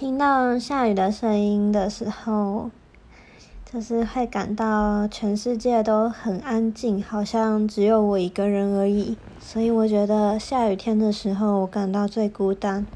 [0.00, 2.70] 听到下雨的声音的时候
[3.70, 9.18] 就是会感到全世界都很安静好像只有我一个人而已。
[9.38, 12.86] 所以我觉得下雨天的时候我感到最孤单。